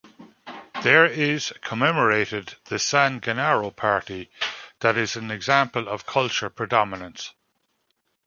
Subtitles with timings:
[0.81, 4.31] There is commemorated the "San Gennaro Party"
[4.79, 7.35] that is an example of culture predominance.